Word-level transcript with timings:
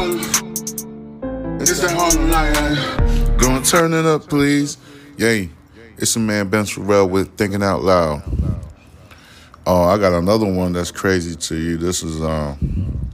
Harlem. 0.00 1.60
It's 1.60 1.80
that 1.80 2.16
night. 2.30 3.38
Gonna 3.38 3.64
turn 3.64 3.92
it 3.92 4.06
up, 4.06 4.28
please. 4.28 4.78
Yay. 5.18 5.50
It's 5.98 6.16
a 6.16 6.18
man 6.18 6.48
Ben 6.48 6.64
Farel 6.64 7.06
with 7.06 7.36
Thinking 7.36 7.62
Out 7.62 7.82
Loud. 7.82 8.22
Oh, 9.66 9.82
I 9.82 9.98
got 9.98 10.14
another 10.14 10.50
one 10.50 10.72
that's 10.72 10.90
crazy 10.90 11.36
to 11.36 11.56
you. 11.56 11.76
This 11.76 12.02
is 12.02 12.22
um 12.22 13.10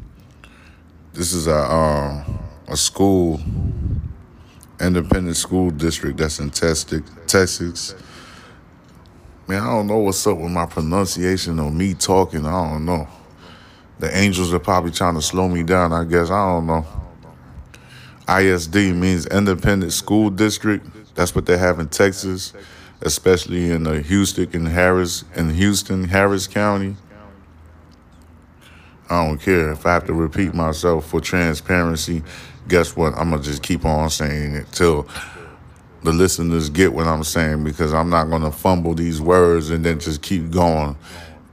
this 1.13 1.33
is 1.33 1.49
a 1.49 1.57
um 1.57 2.39
a 2.69 2.77
school 2.77 3.41
independent 4.81 5.37
school 5.37 5.71
district 5.71 6.19
that's 6.19 6.39
in 6.39 6.51
Texas. 6.51 7.95
Man, 9.49 9.63
I 9.63 9.67
don't 9.67 9.89
know 9.89 9.99
what's 9.99 10.25
up 10.27 10.39
with 10.39 10.53
my 10.53 10.67
pronunciation 10.67 11.59
or 11.59 11.71
me 11.73 11.95
talking. 11.95 12.47
I 12.47 12.71
don't 12.71 12.85
know. 12.85 13.09
The 13.99 14.15
angels 14.17 14.53
are 14.53 14.59
probably 14.59 14.91
trying 14.91 15.15
to 15.15 15.23
slow 15.23 15.49
me 15.49 15.63
down, 15.63 15.93
I 15.93 16.05
guess. 16.05 16.31
I 16.31 16.47
don't 16.53 16.67
know. 16.67 16.87
ISD 18.29 18.75
means 18.95 19.27
Independent 19.27 19.93
School 19.93 20.31
District. 20.31 20.87
That's 21.15 21.35
what 21.35 21.47
they 21.47 21.57
have 21.57 21.79
in 21.81 21.89
Texas, 21.89 22.53
especially 23.01 23.71
in 23.71 23.85
the 23.85 24.03
Houston 24.03 24.49
and 24.53 24.69
Harris 24.69 25.25
in 25.35 25.51
Houston, 25.51 26.05
Harris 26.05 26.47
County. 26.47 26.97
I 29.09 29.25
don't 29.25 29.39
care 29.39 29.71
if 29.71 29.87
I 29.87 29.95
have 29.95 30.07
to 30.07 30.13
repeat 30.13 30.53
myself 30.53 31.07
for 31.07 31.21
transparency. 31.21 32.23
Guess 32.69 32.97
what? 32.97 33.15
I'm 33.15 33.31
gonna 33.31 33.43
just 33.43 33.63
keep 33.63 33.85
on 33.85 34.11
saying 34.11 34.57
it 34.57 34.73
till 34.73 35.09
the 36.03 36.13
listeners 36.13 36.69
get 36.69 36.93
what 36.93 37.07
I'm 37.07 37.23
saying 37.23 37.63
because 37.63 37.95
I'm 37.95 38.11
not 38.11 38.29
gonna 38.29 38.51
fumble 38.51 38.95
these 38.95 39.21
words 39.21 39.71
and 39.71 39.85
then 39.85 40.01
just 40.01 40.23
keep 40.23 40.51
going. 40.51 40.97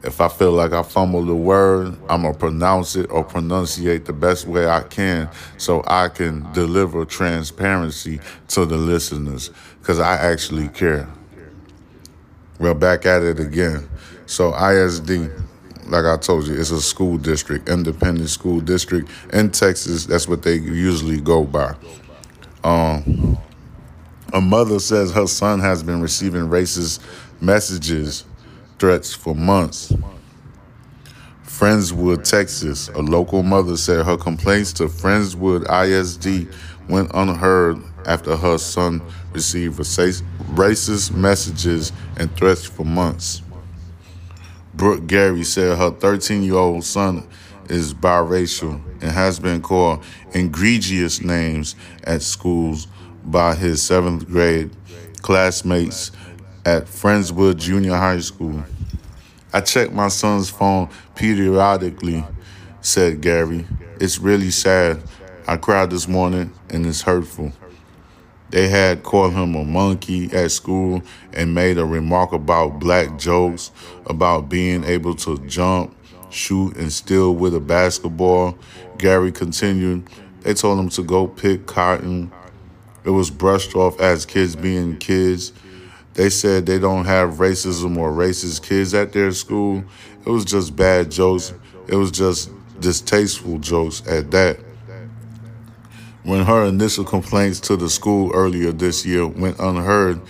If 0.04 0.20
I 0.20 0.28
feel 0.28 0.52
like 0.52 0.74
I 0.74 0.84
fumble 0.84 1.24
the 1.24 1.36
word, 1.36 1.96
I'm 2.10 2.24
gonna 2.24 2.34
pronounce 2.34 2.96
it 2.98 3.10
or 3.10 3.24
pronunciate 3.24 4.04
the 4.04 4.14
best 4.14 4.46
way 4.46 4.68
I 4.68 4.82
can 4.82 5.30
so 5.58 5.82
I 5.88 6.10
can 6.10 6.52
deliver 6.52 7.06
transparency 7.06 8.20
to 8.50 8.66
the 8.66 8.76
listeners 8.76 9.50
because 9.80 10.00
I 10.00 10.16
actually 10.16 10.68
care. 10.70 11.08
We're 12.60 12.74
back 12.74 13.06
at 13.06 13.24
it 13.24 13.40
again. 13.40 13.90
So 14.26 14.54
ISD, 14.54 15.32
like 15.88 16.06
I 16.06 16.18
told 16.18 16.48
you, 16.48 16.60
it's 16.60 16.72
a 16.72 16.82
school 16.82 17.18
district, 17.18 17.70
independent 17.70 18.30
school 18.30 18.60
district 18.60 19.10
in 19.32 19.52
Texas. 19.52 20.06
That's 20.06 20.28
what 20.28 20.44
they 20.44 20.56
usually 20.56 21.22
go 21.22 21.46
by. 21.46 21.76
Um, 22.64 23.38
a 24.34 24.42
mother 24.42 24.80
says 24.80 25.12
her 25.12 25.28
son 25.28 25.60
has 25.60 25.84
been 25.84 26.02
receiving 26.02 26.44
racist 26.48 27.00
messages, 27.42 28.26
for 29.14 29.34
months. 29.34 29.94
Friendswood, 31.46 32.30
Texas. 32.30 32.90
A 32.90 33.02
local 33.02 33.42
mother 33.42 33.78
said 33.78 34.06
her 34.06 34.18
complaints 34.18 34.74
to 34.74 34.90
Friendswood 34.90 35.64
ISD 35.72 36.54
went 36.90 37.10
unheard 37.14 37.82
after 38.06 38.36
her 38.36 38.58
son 38.58 39.02
received 39.32 39.80
racist 39.80 41.16
messages 41.16 41.94
and 42.18 42.36
threats 42.36 42.66
for 42.66 42.84
months. 42.84 43.42
Brooke 44.74 45.08
Gary 45.08 45.46
said 45.46 45.78
her 45.78 45.92
13 45.92 46.44
year 46.44 46.56
old 46.56 46.84
son 46.84 47.26
is 47.70 47.94
biracial 47.94 48.82
and 49.02 49.12
has 49.12 49.40
been 49.40 49.62
called 49.62 50.04
egregious 50.34 51.22
names 51.22 51.78
at 52.04 52.22
schools 52.22 52.88
by 53.24 53.56
his 53.56 53.82
seventh 53.82 54.28
grade 54.28 54.72
classmates 55.22 56.12
at 56.66 56.84
Friendswood 56.86 57.56
Junior 57.56 57.96
High 57.96 58.20
School. 58.20 58.64
I 59.56 59.62
check 59.62 59.92
my 59.92 60.08
son's 60.08 60.50
phone 60.50 60.90
periodically, 61.14 62.26
said 62.82 63.22
Gary. 63.22 63.68
It's 64.00 64.18
really 64.18 64.50
sad. 64.50 65.04
I 65.48 65.58
cried 65.58 65.92
this 65.92 66.08
morning 66.08 66.52
and 66.72 66.84
it's 66.88 67.04
hurtful. 67.04 67.54
They 68.50 68.68
had 68.68 69.04
called 69.04 69.34
him 69.34 69.54
a 69.54 69.64
monkey 69.64 70.32
at 70.34 70.50
school 70.52 71.04
and 71.34 71.54
made 71.54 71.78
a 71.78 71.86
remark 71.86 72.34
about 72.34 72.80
black 72.80 73.20
jokes, 73.20 73.70
about 74.08 74.50
being 74.50 74.84
able 74.86 75.14
to 75.18 75.38
jump, 75.46 75.96
shoot, 76.32 76.76
and 76.76 76.92
steal 76.92 77.36
with 77.36 77.54
a 77.54 77.60
basketball. 77.60 78.58
Gary 78.98 79.32
continued. 79.32 80.08
They 80.42 80.56
told 80.56 80.80
him 80.80 80.90
to 80.90 81.04
go 81.04 81.28
pick 81.28 81.68
cotton. 81.68 82.32
It 83.06 83.12
was 83.12 83.30
brushed 83.30 83.76
off 83.76 84.00
as 84.00 84.26
kids 84.26 84.56
being 84.56 84.98
kids. 84.98 85.54
They 86.14 86.30
said 86.30 86.66
they 86.66 86.80
don't 86.80 87.06
have 87.06 87.36
racism 87.36 87.98
or 87.98 88.12
racist 88.12 88.64
kids 88.64 88.94
at 88.94 89.14
their 89.14 89.32
school. 89.32 89.84
It 90.26 90.30
was 90.30 90.46
just 90.46 90.76
bad 90.76 91.10
jokes. 91.10 91.54
It 91.88 91.96
was 91.96 92.12
just 92.12 92.52
distasteful 92.80 93.60
jokes 93.60 94.04
at 94.08 94.32
that. 94.32 94.60
When 96.24 96.46
her 96.46 96.66
initial 96.66 97.04
complaints 97.04 97.60
to 97.62 97.76
the 97.76 97.90
school 97.90 98.32
earlier 98.34 98.72
this 98.72 99.06
year 99.06 99.28
went 99.28 99.60
unheard, 99.60 100.22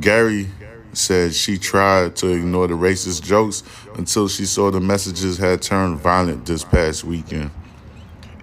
Gary 0.00 0.48
said 0.92 1.34
she 1.34 1.56
tried 1.56 2.16
to 2.16 2.28
ignore 2.28 2.66
the 2.66 2.74
racist 2.74 3.22
jokes 3.22 3.62
until 3.94 4.28
she 4.28 4.44
saw 4.44 4.70
the 4.70 4.80
messages 4.80 5.38
had 5.38 5.62
turned 5.62 5.98
violent 5.98 6.44
this 6.44 6.64
past 6.64 7.04
weekend. 7.04 7.50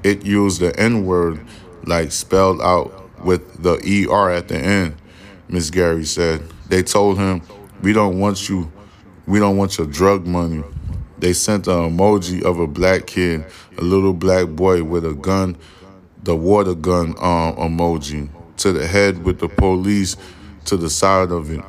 It 0.04 0.26
used 0.26 0.62
the 0.62 0.78
N 0.80 1.06
word, 1.06 1.46
like 1.84 2.12
spelled 2.12 2.62
out 2.62 3.24
with 3.24 3.62
the 3.62 3.76
ER 4.10 4.30
at 4.30 4.48
the 4.48 4.58
end, 4.58 4.96
Miss 5.48 5.70
Gary 5.70 6.06
said. 6.06 6.42
They 6.68 6.84
told 6.84 7.18
him, 7.18 7.42
We 7.82 7.94
don't 7.94 8.20
want 8.20 8.50
you, 8.50 8.72
we 9.28 9.40
don't 9.40 9.58
want 9.58 9.78
your 9.78 9.88
drug 9.88 10.26
money. 10.26 10.64
They 11.18 11.34
sent 11.34 11.68
an 11.68 11.98
emoji 11.98 12.44
of 12.44 12.60
a 12.60 12.68
black 12.68 13.08
kid, 13.08 13.46
a 13.78 13.82
little 13.82 14.14
black 14.14 14.48
boy 14.48 14.84
with 14.84 15.06
a 15.06 15.14
gun, 15.14 15.58
the 16.24 16.36
water 16.36 16.76
gun 16.76 17.10
um, 17.20 17.56
emoji, 17.56 18.30
to 18.58 18.72
the 18.72 18.86
head 18.86 19.24
with 19.24 19.40
the 19.40 19.48
police 19.48 20.18
to 20.66 20.78
the 20.78 20.90
side 20.90 21.32
of 21.32 21.52
it. 21.52 21.64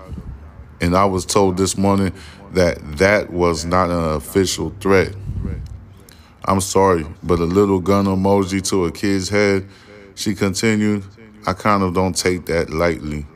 And 0.81 0.97
I 0.97 1.05
was 1.05 1.25
told 1.25 1.57
this 1.57 1.79
morning 1.79 2.13
that 2.53 2.79
that 2.99 3.31
was 3.31 3.65
not 3.65 3.91
an 3.91 4.17
official 4.17 4.75
threat. 4.81 5.15
I'm 6.45 6.61
sorry, 6.61 7.07
but 7.23 7.39
a 7.39 7.45
little 7.45 7.81
gun 7.81 8.07
emoji 8.07 8.67
to 8.71 8.87
a 8.87 8.93
kid's 8.93 9.29
head, 9.29 9.69
she 10.15 10.35
continued, 10.35 11.05
I 11.47 11.53
kind 11.53 11.83
of 11.83 11.95
don't 11.95 12.17
take 12.17 12.47
that 12.47 12.71
lightly. 12.71 13.27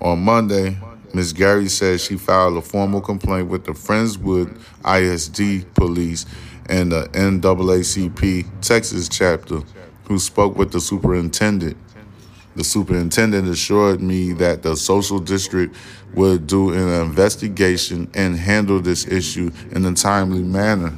On 0.00 0.20
Monday, 0.20 0.78
Ms. 1.12 1.32
Gary 1.32 1.68
says 1.68 2.04
she 2.04 2.16
filed 2.16 2.56
a 2.56 2.62
formal 2.62 3.00
complaint 3.00 3.48
with 3.48 3.64
the 3.64 3.72
Friendswood 3.72 4.56
ISD 4.84 5.74
police 5.74 6.24
and 6.68 6.92
the 6.92 7.08
NAACP 7.12 8.46
Texas 8.60 9.08
chapter, 9.08 9.60
who 10.04 10.18
spoke 10.18 10.56
with 10.56 10.70
the 10.70 10.80
superintendent. 10.80 11.76
The 12.54 12.64
superintendent 12.64 13.48
assured 13.48 14.00
me 14.00 14.32
that 14.34 14.62
the 14.62 14.76
social 14.76 15.18
district 15.18 15.74
would 16.14 16.46
do 16.46 16.72
an 16.72 16.88
investigation 17.02 18.10
and 18.14 18.36
handle 18.36 18.80
this 18.80 19.06
issue 19.06 19.50
in 19.72 19.84
a 19.84 19.94
timely 19.94 20.42
manner, 20.42 20.96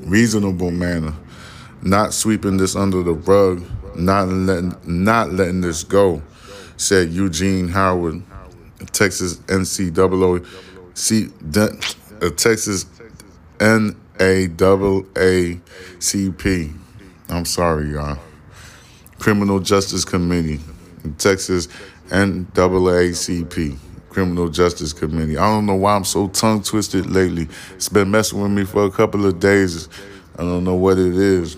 reasonable 0.00 0.70
manner, 0.70 1.14
not 1.82 2.12
sweeping 2.12 2.58
this 2.58 2.76
under 2.76 3.02
the 3.02 3.12
rug, 3.12 3.64
not 3.96 4.28
letting, 4.28 4.74
not 4.84 5.32
letting 5.32 5.60
this 5.62 5.84
go, 5.84 6.22
said 6.76 7.10
Eugene 7.10 7.68
Howard, 7.68 8.22
Texas 8.86 9.36
NCAA, 9.36 10.46
C, 10.94 11.28
uh, 11.56 12.30
Texas 12.30 12.86
NAACP. 13.58 13.98
I'm 17.28 17.44
sorry, 17.44 17.92
y'all. 17.92 18.18
Criminal 19.18 19.60
Justice 19.60 20.04
Committee, 20.04 20.60
Texas 21.18 21.68
NAACP. 22.08 23.78
Criminal 24.10 24.48
Justice 24.48 24.92
Committee. 24.92 25.38
I 25.38 25.46
don't 25.46 25.66
know 25.66 25.76
why 25.76 25.94
I'm 25.94 26.02
so 26.04 26.26
tongue 26.26 26.64
twisted 26.64 27.06
lately. 27.06 27.46
It's 27.76 27.88
been 27.88 28.10
messing 28.10 28.42
with 28.42 28.50
me 28.50 28.64
for 28.64 28.84
a 28.84 28.90
couple 28.90 29.24
of 29.24 29.38
days. 29.38 29.88
I 30.36 30.42
don't 30.42 30.64
know 30.64 30.74
what 30.74 30.98
it 30.98 31.14
is. 31.14 31.56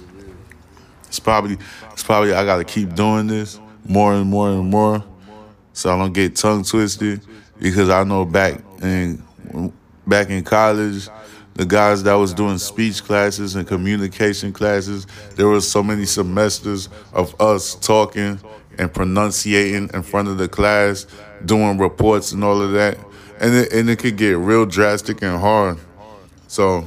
It's 1.07 1.19
probably 1.19 1.57
it's 1.93 2.03
probably 2.03 2.35
I 2.35 2.45
gotta 2.45 2.65
keep 2.65 2.95
doing 2.95 3.27
this 3.27 3.59
more 3.87 4.13
and 4.13 4.29
more 4.29 4.51
and 4.51 4.69
more 4.69 5.03
so 5.73 5.95
I 5.95 5.99
don't 5.99 6.13
get 6.13 6.37
tongue 6.37 6.65
twisted 6.65 7.21
because 7.59 7.89
I 7.89 8.05
know 8.05 8.25
back 8.25 8.61
in 8.83 9.23
back 10.07 10.31
in 10.31 10.45
college, 10.45 11.09
the 11.55 11.65
guys 11.65 12.03
that 12.03 12.15
was 12.15 12.35
doing 12.35 12.59
speech 12.59 13.05
classes 13.05 13.55
and 13.55 13.67
communication 13.67 14.53
classes, 14.53 15.07
there 15.37 15.49
was 15.49 15.71
so 15.71 15.83
many 15.83 16.05
semesters 16.05 16.89
of 17.13 17.39
us 17.41 17.75
talking 17.75 18.41
and 18.79 18.93
pronunciating 18.93 19.91
in 19.93 20.03
front 20.03 20.29
of 20.29 20.39
the 20.39 20.49
class, 20.49 21.07
doing 21.45 21.79
reports 21.79 22.33
and 22.33 22.43
all 22.43 22.61
of 22.61 22.73
that, 22.73 22.99
and 23.41 23.55
it, 23.55 23.73
and 23.73 23.91
it 23.91 23.99
could 23.99 24.17
get 24.17 24.39
real 24.39 24.65
drastic 24.65 25.23
and 25.23 25.39
hard. 25.39 25.79
So, 26.49 26.87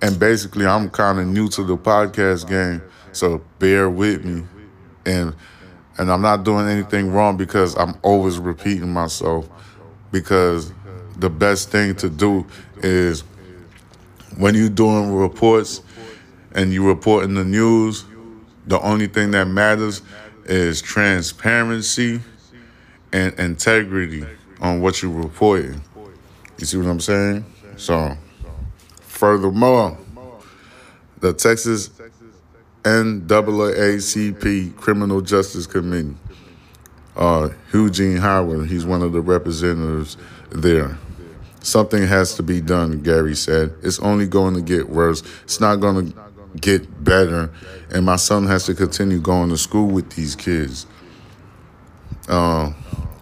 and 0.00 0.18
basically, 0.18 0.66
I'm 0.66 0.90
kind 0.90 1.18
of 1.18 1.26
new 1.26 1.48
to 1.50 1.64
the 1.64 1.76
podcast 1.76 2.48
game, 2.48 2.82
so 3.12 3.42
bear 3.58 3.90
with 3.90 4.24
me, 4.24 4.44
and 5.06 5.34
and 5.98 6.10
I'm 6.10 6.22
not 6.22 6.44
doing 6.44 6.68
anything 6.68 7.12
wrong 7.12 7.36
because 7.36 7.76
I'm 7.76 7.94
always 8.02 8.38
repeating 8.38 8.92
myself. 8.92 9.48
Because 10.10 10.72
the 11.16 11.30
best 11.30 11.70
thing 11.70 11.94
to 11.96 12.08
do 12.08 12.46
is 12.78 13.22
when 14.36 14.54
you're 14.54 14.68
doing 14.68 15.12
reports 15.12 15.82
and 16.52 16.72
you 16.72 16.86
report 16.86 17.24
in 17.24 17.34
the 17.34 17.44
news, 17.44 18.04
The 18.66 18.80
only 18.80 19.08
thing 19.08 19.32
that 19.32 19.46
matters 19.46 20.00
is 20.44 20.80
transparency 20.80 22.20
and 23.12 23.38
integrity 23.38 24.24
on 24.60 24.80
what 24.80 25.02
you're 25.02 25.12
reporting. 25.12 25.82
You 26.58 26.66
see 26.66 26.78
what 26.78 26.86
I'm 26.86 27.00
saying? 27.00 27.44
So, 27.76 28.16
furthermore, 29.00 29.98
the 31.20 31.34
Texas 31.34 31.90
NAACP 32.84 34.76
Criminal 34.76 35.20
Justice 35.22 35.66
Committee, 35.66 36.14
uh, 37.16 37.48
Eugene 37.72 38.18
Howard, 38.18 38.68
he's 38.68 38.84
one 38.84 39.02
of 39.02 39.12
the 39.12 39.20
representatives 39.20 40.16
there. 40.50 40.98
Something 41.60 42.06
has 42.06 42.34
to 42.34 42.42
be 42.42 42.60
done, 42.60 43.00
Gary 43.00 43.34
said. 43.34 43.74
It's 43.82 43.98
only 44.00 44.26
going 44.26 44.54
to 44.54 44.60
get 44.60 44.90
worse. 44.90 45.22
It's 45.44 45.60
not 45.60 45.76
going 45.76 46.12
to 46.12 46.18
get 46.60 47.02
better. 47.02 47.50
And 47.90 48.04
my 48.04 48.16
son 48.16 48.46
has 48.46 48.66
to 48.66 48.74
continue 48.74 49.18
going 49.18 49.48
to 49.48 49.56
school 49.56 49.88
with 49.88 50.10
these 50.10 50.36
kids. 50.36 50.86
Uh, 52.28 52.72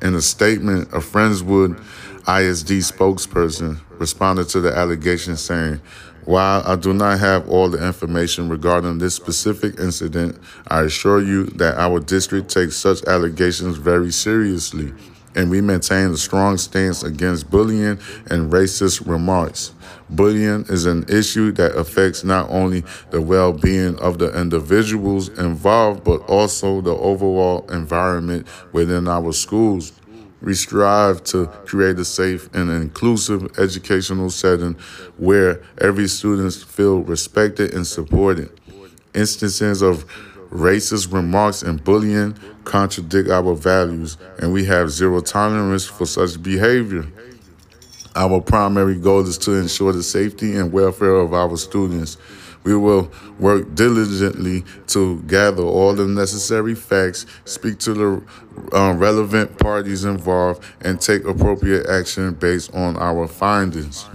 in 0.00 0.16
a 0.16 0.20
statement, 0.20 0.88
a 0.92 0.98
Friendswood 0.98 1.78
ISD 2.26 2.82
spokesperson 2.82 3.80
responded 3.98 4.48
to 4.48 4.60
the 4.60 4.76
allegation 4.76 5.36
saying, 5.36 5.80
while 6.24 6.62
I 6.64 6.76
do 6.76 6.92
not 6.94 7.18
have 7.18 7.48
all 7.48 7.68
the 7.68 7.84
information 7.84 8.48
regarding 8.48 8.98
this 8.98 9.14
specific 9.14 9.80
incident, 9.80 10.38
I 10.68 10.82
assure 10.82 11.20
you 11.20 11.46
that 11.56 11.78
our 11.78 11.98
district 11.98 12.48
takes 12.48 12.76
such 12.76 13.02
allegations 13.04 13.76
very 13.76 14.12
seriously, 14.12 14.92
and 15.34 15.50
we 15.50 15.60
maintain 15.60 16.10
a 16.10 16.16
strong 16.16 16.58
stance 16.58 17.02
against 17.02 17.50
bullying 17.50 17.98
and 18.26 18.52
racist 18.52 19.06
remarks. 19.06 19.72
Bullying 20.10 20.64
is 20.68 20.86
an 20.86 21.04
issue 21.08 21.52
that 21.52 21.74
affects 21.74 22.22
not 22.22 22.48
only 22.50 22.84
the 23.10 23.20
well 23.20 23.52
being 23.52 23.98
of 23.98 24.18
the 24.18 24.38
individuals 24.38 25.28
involved, 25.30 26.04
but 26.04 26.20
also 26.28 26.80
the 26.80 26.94
overall 26.94 27.66
environment 27.70 28.46
within 28.72 29.08
our 29.08 29.32
schools. 29.32 29.92
We 30.42 30.54
strive 30.54 31.22
to 31.24 31.46
create 31.66 31.98
a 32.00 32.04
safe 32.04 32.52
and 32.52 32.68
inclusive 32.68 33.58
educational 33.60 34.28
setting 34.30 34.76
where 35.16 35.62
every 35.80 36.08
student 36.08 36.52
feels 36.52 37.08
respected 37.08 37.72
and 37.74 37.86
supported. 37.86 38.50
Instances 39.14 39.82
of 39.82 40.04
racist 40.50 41.12
remarks 41.12 41.62
and 41.62 41.82
bullying 41.82 42.36
contradict 42.64 43.30
our 43.30 43.54
values, 43.54 44.18
and 44.38 44.52
we 44.52 44.64
have 44.64 44.90
zero 44.90 45.20
tolerance 45.20 45.86
for 45.86 46.06
such 46.06 46.42
behavior. 46.42 47.06
Our 48.16 48.40
primary 48.40 48.96
goal 48.96 49.26
is 49.26 49.38
to 49.38 49.52
ensure 49.52 49.92
the 49.92 50.02
safety 50.02 50.56
and 50.56 50.72
welfare 50.72 51.14
of 51.14 51.32
our 51.32 51.56
students. 51.56 52.18
We 52.64 52.76
will 52.76 53.10
work 53.38 53.74
diligently 53.74 54.64
to 54.88 55.20
gather 55.22 55.62
all 55.62 55.94
the 55.94 56.06
necessary 56.06 56.74
facts, 56.74 57.26
speak 57.44 57.78
to 57.80 57.94
the 57.94 58.76
uh, 58.76 58.94
relevant 58.94 59.58
parties 59.58 60.04
involved, 60.04 60.64
and 60.80 61.00
take 61.00 61.24
appropriate 61.24 61.86
action 61.88 62.34
based 62.34 62.74
on 62.74 62.96
our 62.98 63.26
findings. 63.26 64.06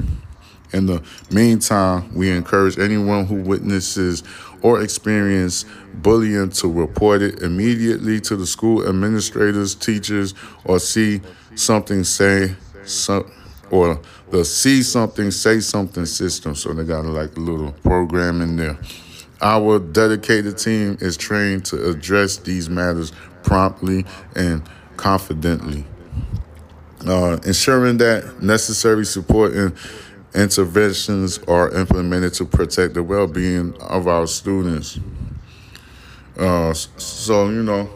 In 0.73 0.85
the 0.85 1.01
meantime, 1.31 2.13
we 2.13 2.29
encourage 2.29 2.77
anyone 2.77 3.25
who 3.25 3.35
witnesses 3.35 4.23
or 4.61 4.81
experience 4.81 5.65
bullying 5.93 6.49
to 6.49 6.71
report 6.71 7.21
it 7.21 7.41
immediately 7.41 8.19
to 8.21 8.35
the 8.35 8.45
school 8.45 8.87
administrators, 8.87 9.75
teachers, 9.75 10.33
or 10.65 10.79
see 10.79 11.21
something 11.55 12.03
say 12.03 12.55
some 12.83 13.31
or 13.71 14.01
the 14.29 14.43
see 14.45 14.83
something, 14.83 15.31
say 15.31 15.59
something 15.59 16.05
system. 16.05 16.55
So 16.55 16.73
they 16.73 16.83
got 16.83 17.05
like 17.05 17.35
a 17.35 17.39
little 17.39 17.71
program 17.83 18.41
in 18.41 18.55
there. 18.55 18.77
Our 19.41 19.79
dedicated 19.79 20.57
team 20.57 20.97
is 20.99 21.15
trained 21.15 21.65
to 21.65 21.89
address 21.89 22.37
these 22.37 22.69
matters 22.69 23.11
promptly 23.43 24.05
and 24.35 24.63
confidently, 24.97 25.85
uh, 27.05 27.37
ensuring 27.45 27.97
that 27.97 28.41
necessary 28.41 29.05
support 29.05 29.53
and 29.53 29.73
interventions 30.33 31.37
are 31.47 31.73
implemented 31.75 32.33
to 32.33 32.45
protect 32.45 32.95
the 32.95 33.03
well 33.03 33.27
being 33.27 33.75
of 33.81 34.07
our 34.07 34.27
students. 34.27 34.99
Uh, 36.37 36.73
so, 36.73 37.49
you 37.49 37.63
know, 37.63 37.89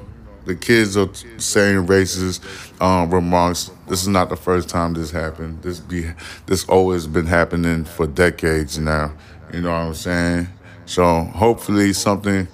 the 0.45 0.55
kids 0.55 0.97
are 0.97 1.09
saying 1.37 1.87
racist 1.87 2.41
um, 2.81 3.13
remarks. 3.13 3.71
This 3.87 4.01
is 4.01 4.07
not 4.07 4.29
the 4.29 4.35
first 4.35 4.69
time 4.69 4.93
this 4.93 5.11
happened. 5.11 5.61
This 5.61 5.79
be 5.79 6.11
this 6.45 6.65
always 6.65 7.07
been 7.07 7.27
happening 7.27 7.85
for 7.85 8.07
decades 8.07 8.77
now. 8.77 9.13
You 9.53 9.61
know 9.61 9.71
what 9.71 9.77
I'm 9.77 9.93
saying? 9.93 10.47
So 10.85 11.23
hopefully 11.23 11.93
something 11.93 12.47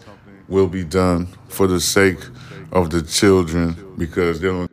will 0.48 0.68
be 0.68 0.84
done 0.84 1.28
for 1.48 1.68
the 1.68 1.80
sake 1.80 2.20
of 2.72 2.90
the 2.90 3.02
children 3.02 3.76
because 3.98 4.40
they 4.40 4.48
don't. 4.48 4.70